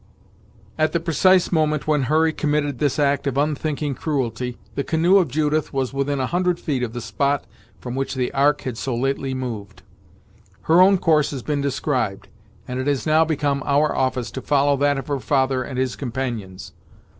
At 0.79 0.93
the 0.93 0.99
precise 0.99 1.51
moment 1.51 1.85
when 1.85 2.09
Hurry 2.09 2.33
committed 2.33 2.79
this 2.79 2.97
act 2.97 3.27
of 3.27 3.37
unthinking 3.37 3.93
cruelty, 3.93 4.57
the 4.73 4.83
canoe 4.83 5.19
of 5.19 5.27
Judith 5.27 5.71
was 5.71 5.93
within 5.93 6.19
a 6.19 6.25
hundred 6.25 6.59
feet 6.59 6.81
of 6.81 6.93
the 6.93 7.01
spot 7.01 7.43
from 7.79 7.93
which 7.93 8.15
the 8.15 8.31
Ark 8.33 8.61
had 8.61 8.79
so 8.79 8.95
lately 8.95 9.35
moved. 9.35 9.83
Her 10.63 10.81
own 10.81 10.97
course 10.97 11.29
has 11.29 11.43
been 11.43 11.61
described, 11.61 12.29
and 12.67 12.79
it 12.79 12.87
has 12.87 13.05
now 13.05 13.23
become 13.23 13.61
our 13.63 13.95
office 13.95 14.31
to 14.31 14.41
follow 14.41 14.75
that 14.77 14.97
of 14.97 15.05
her 15.05 15.19
father 15.19 15.61
and 15.61 15.77
his 15.77 15.95
companions. 15.95 16.73